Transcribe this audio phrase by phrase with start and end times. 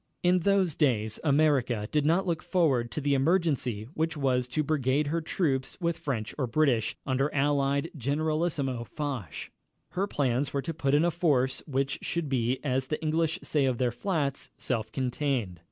[0.23, 5.05] In those days America did not look forward to the emergency which was to brigade
[5.05, 9.51] her troops with French or British, under Allied Generalissimo Foch.
[9.89, 13.65] Her plans were to put in a force which should be, as the English say
[13.65, 15.59] of their flats, "self contained."